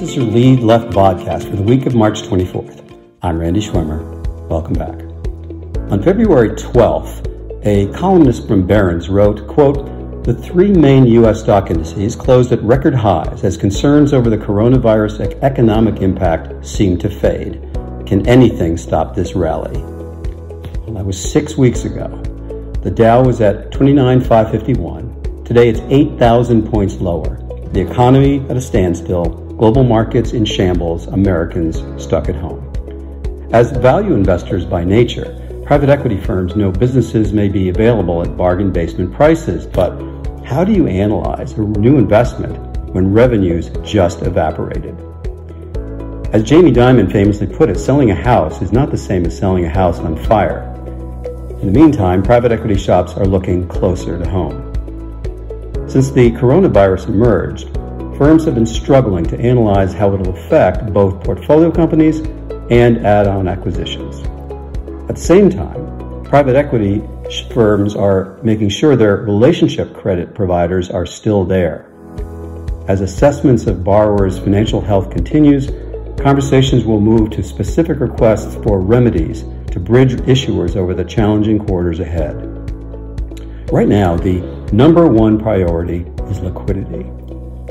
This 0.00 0.12
is 0.12 0.16
your 0.16 0.24
Lead 0.24 0.60
Left 0.60 0.86
podcast 0.94 1.50
for 1.50 1.56
the 1.56 1.62
week 1.62 1.84
of 1.84 1.94
March 1.94 2.22
24th. 2.22 2.98
I'm 3.20 3.38
Randy 3.38 3.60
Schwimmer. 3.60 4.00
Welcome 4.48 4.72
back. 4.72 4.98
On 5.92 6.02
February 6.02 6.52
12th, 6.52 7.66
a 7.66 7.92
columnist 7.92 8.48
from 8.48 8.66
Barron's 8.66 9.10
wrote, 9.10 9.46
quote, 9.46 10.24
the 10.24 10.32
three 10.32 10.72
main 10.72 11.04
U.S. 11.04 11.40
stock 11.40 11.70
indices 11.70 12.16
closed 12.16 12.50
at 12.50 12.62
record 12.62 12.94
highs 12.94 13.44
as 13.44 13.58
concerns 13.58 14.14
over 14.14 14.30
the 14.30 14.38
coronavirus 14.38 15.38
economic 15.42 16.00
impact 16.00 16.64
seem 16.64 16.96
to 16.96 17.10
fade. 17.10 17.60
Can 18.06 18.26
anything 18.26 18.78
stop 18.78 19.14
this 19.14 19.34
rally? 19.34 19.82
Well, 19.82 20.94
that 20.94 21.04
was 21.04 21.20
six 21.30 21.58
weeks 21.58 21.84
ago. 21.84 22.08
The 22.82 22.90
Dow 22.90 23.22
was 23.22 23.42
at 23.42 23.70
29,551. 23.70 25.44
Today 25.44 25.68
it's 25.68 25.80
8,000 25.90 26.70
points 26.70 26.94
lower. 27.02 27.36
The 27.74 27.82
economy 27.82 28.40
at 28.48 28.56
a 28.56 28.62
standstill, 28.62 29.49
global 29.60 29.84
markets 29.84 30.32
in 30.32 30.42
shambles, 30.42 31.06
Americans 31.08 31.82
stuck 32.02 32.30
at 32.30 32.34
home. 32.34 32.64
As 33.52 33.72
value 33.72 34.14
investors 34.14 34.64
by 34.64 34.84
nature, 34.84 35.62
private 35.66 35.90
equity 35.90 36.16
firms 36.16 36.56
know 36.56 36.72
businesses 36.72 37.34
may 37.34 37.46
be 37.46 37.68
available 37.68 38.22
at 38.22 38.38
bargain 38.38 38.72
basement 38.72 39.12
prices, 39.12 39.66
but 39.66 39.90
how 40.46 40.64
do 40.64 40.72
you 40.72 40.86
analyze 40.86 41.52
a 41.52 41.60
new 41.60 41.98
investment 41.98 42.56
when 42.94 43.12
revenues 43.12 43.68
just 43.84 44.22
evaporated? 44.22 44.98
As 46.32 46.42
Jamie 46.42 46.72
Dimon 46.72 47.12
famously 47.12 47.46
put 47.46 47.68
it, 47.68 47.78
selling 47.78 48.12
a 48.12 48.14
house 48.14 48.62
is 48.62 48.72
not 48.72 48.90
the 48.90 48.96
same 48.96 49.26
as 49.26 49.36
selling 49.36 49.66
a 49.66 49.68
house 49.68 49.98
on 49.98 50.16
fire. 50.16 50.62
In 51.60 51.70
the 51.70 51.78
meantime, 51.78 52.22
private 52.22 52.50
equity 52.50 52.78
shops 52.78 53.12
are 53.12 53.26
looking 53.26 53.68
closer 53.68 54.18
to 54.18 54.30
home. 54.30 54.56
Since 55.86 56.12
the 56.12 56.30
coronavirus 56.30 57.08
emerged, 57.08 57.76
firms 58.20 58.44
have 58.44 58.54
been 58.54 58.66
struggling 58.66 59.24
to 59.24 59.40
analyze 59.40 59.94
how 59.94 60.12
it 60.12 60.18
will 60.18 60.36
affect 60.36 60.92
both 60.92 61.24
portfolio 61.24 61.70
companies 61.70 62.18
and 62.70 62.98
add 62.98 63.26
on 63.26 63.48
acquisitions. 63.48 64.18
At 65.08 65.16
the 65.16 65.22
same 65.22 65.48
time, 65.48 66.22
private 66.22 66.54
equity 66.54 67.02
firms 67.54 67.96
are 67.96 68.38
making 68.42 68.68
sure 68.68 68.94
their 68.94 69.16
relationship 69.16 69.94
credit 69.94 70.34
providers 70.34 70.90
are 70.90 71.06
still 71.06 71.46
there. 71.46 71.90
As 72.88 73.00
assessments 73.00 73.66
of 73.66 73.82
borrowers' 73.82 74.38
financial 74.38 74.82
health 74.82 75.10
continues, 75.10 75.68
conversations 76.20 76.84
will 76.84 77.00
move 77.00 77.30
to 77.30 77.42
specific 77.42 78.00
requests 78.00 78.54
for 78.56 78.82
remedies 78.82 79.44
to 79.70 79.80
bridge 79.80 80.12
issuers 80.28 80.76
over 80.76 80.92
the 80.92 81.04
challenging 81.04 81.58
quarters 81.58 82.00
ahead. 82.00 82.36
Right 83.72 83.88
now, 83.88 84.18
the 84.18 84.40
number 84.74 85.08
one 85.08 85.38
priority 85.38 86.04
is 86.28 86.40
liquidity. 86.40 87.10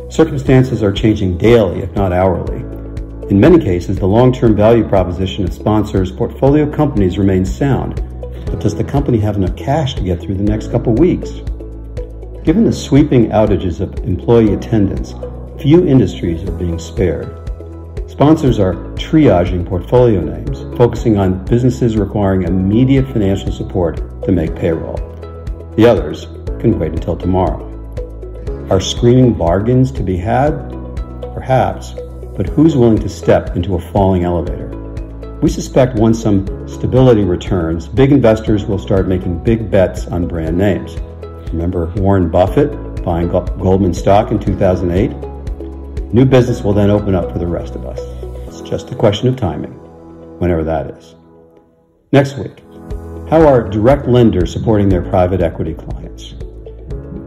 Circumstances 0.09 0.81
are 0.81 0.91
changing 0.91 1.37
daily, 1.37 1.81
if 1.81 1.93
not 1.93 2.11
hourly. 2.11 2.61
In 3.29 3.39
many 3.39 3.59
cases, 3.59 3.97
the 3.99 4.07
long 4.07 4.33
term 4.33 4.55
value 4.55 4.87
proposition 4.87 5.43
of 5.43 5.53
sponsors' 5.53 6.11
portfolio 6.11 6.67
companies 6.67 7.19
remains 7.19 7.55
sound, 7.55 8.01
but 8.47 8.59
does 8.59 8.75
the 8.75 8.83
company 8.83 9.19
have 9.19 9.35
enough 9.35 9.55
cash 9.55 9.93
to 9.93 10.01
get 10.01 10.19
through 10.19 10.33
the 10.33 10.43
next 10.43 10.71
couple 10.71 10.93
weeks? 10.93 11.29
Given 12.43 12.65
the 12.65 12.73
sweeping 12.73 13.29
outages 13.29 13.81
of 13.81 13.93
employee 13.99 14.55
attendance, 14.55 15.13
few 15.61 15.85
industries 15.85 16.41
are 16.41 16.53
being 16.53 16.79
spared. 16.79 17.27
Sponsors 18.09 18.57
are 18.57 18.73
triaging 18.95 19.63
portfolio 19.63 20.21
names, 20.21 20.61
focusing 20.75 21.19
on 21.19 21.45
businesses 21.45 21.97
requiring 21.97 22.43
immediate 22.43 23.05
financial 23.09 23.51
support 23.51 23.97
to 24.23 24.31
make 24.31 24.55
payroll. 24.55 24.97
The 25.75 25.85
others 25.85 26.25
can 26.59 26.79
wait 26.79 26.93
until 26.93 27.15
tomorrow. 27.15 27.68
Are 28.69 28.79
screaming 28.79 29.33
bargains 29.33 29.91
to 29.93 30.03
be 30.03 30.15
had? 30.15 30.51
Perhaps, 31.33 31.95
but 32.37 32.47
who's 32.47 32.75
willing 32.75 32.99
to 32.99 33.09
step 33.09 33.55
into 33.55 33.73
a 33.73 33.81
falling 33.81 34.25
elevator? 34.25 34.67
We 35.41 35.49
suspect 35.49 35.97
once 35.97 36.21
some 36.21 36.67
stability 36.67 37.23
returns, 37.23 37.87
big 37.87 38.11
investors 38.11 38.65
will 38.65 38.77
start 38.77 39.07
making 39.07 39.43
big 39.43 39.71
bets 39.71 40.05
on 40.05 40.27
brand 40.27 40.55
names. 40.55 40.97
Remember 41.51 41.87
Warren 41.95 42.29
Buffett 42.29 43.03
buying 43.03 43.29
Goldman 43.29 43.95
stock 43.95 44.29
in 44.29 44.37
2008? 44.39 45.13
New 46.13 46.25
business 46.25 46.61
will 46.61 46.73
then 46.73 46.91
open 46.91 47.15
up 47.15 47.31
for 47.31 47.39
the 47.39 47.47
rest 47.47 47.73
of 47.73 47.87
us. 47.87 47.99
It's 48.47 48.61
just 48.61 48.91
a 48.91 48.95
question 48.95 49.29
of 49.29 49.35
timing, 49.35 49.73
whenever 50.37 50.63
that 50.65 50.91
is. 50.91 51.15
Next 52.11 52.37
week, 52.37 52.59
how 53.31 53.47
are 53.47 53.67
direct 53.67 54.07
lenders 54.07 54.53
supporting 54.53 54.89
their 54.89 55.01
private 55.01 55.41
equity 55.41 55.73
clients? 55.73 56.35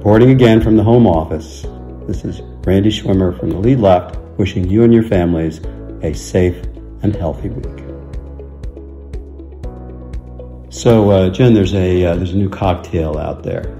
Reporting 0.02 0.30
again 0.30 0.60
from 0.60 0.76
the 0.76 0.82
home 0.82 1.06
office, 1.06 1.64
this 2.08 2.24
is 2.24 2.40
Randy 2.66 2.90
Schwimmer 2.90 3.38
from 3.38 3.50
the 3.50 3.56
Lead 3.56 3.78
Left, 3.78 4.16
wishing 4.36 4.68
you 4.68 4.82
and 4.82 4.92
your 4.92 5.04
families 5.04 5.60
a 6.02 6.12
safe 6.12 6.60
and 7.04 7.14
healthy 7.14 7.50
week. 7.50 7.84
So, 10.70 11.08
uh, 11.08 11.30
Jen, 11.30 11.54
there's 11.54 11.72
a 11.74 12.04
uh, 12.04 12.16
there's 12.16 12.32
a 12.32 12.36
new 12.36 12.48
cocktail 12.48 13.16
out 13.16 13.44
there. 13.44 13.72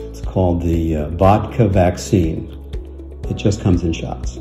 It's 0.00 0.20
called 0.20 0.62
the 0.62 0.96
uh, 0.96 1.08
vodka 1.10 1.68
vaccine. 1.68 2.50
It 3.30 3.34
just 3.34 3.60
comes 3.60 3.84
in 3.84 3.92
shots. 3.92 4.38